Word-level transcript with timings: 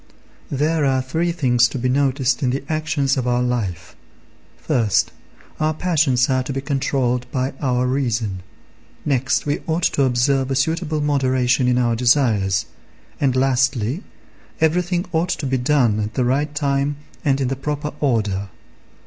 There 0.49 0.83
are 0.83 0.99
three 0.99 1.31
things 1.31 1.67
to 1.67 1.77
be 1.77 1.87
noticed 1.87 2.41
in 2.41 2.49
the 2.49 2.63
actions 2.67 3.17
of 3.17 3.27
our 3.27 3.43
life. 3.43 3.95
First, 4.57 5.11
our 5.59 5.75
passions 5.75 6.27
are 6.27 6.41
to 6.41 6.51
be 6.51 6.59
controlled 6.59 7.31
by 7.31 7.53
our 7.61 7.85
reason; 7.85 8.41
next, 9.05 9.45
we 9.45 9.59
ought 9.67 9.83
to 9.83 10.01
observe 10.05 10.49
a 10.49 10.55
suitable 10.55 11.01
moderation 11.01 11.67
in 11.67 11.77
our 11.77 11.95
desires; 11.95 12.65
and, 13.19 13.35
lastly, 13.35 14.01
everything 14.59 15.05
ought 15.11 15.29
to 15.29 15.45
be 15.45 15.59
done 15.59 15.99
at 15.99 16.15
the 16.15 16.25
right 16.25 16.55
time 16.55 16.95
and 17.23 17.39
in 17.39 17.49
the 17.49 17.55
proper 17.55 17.93
order. 17.99 18.49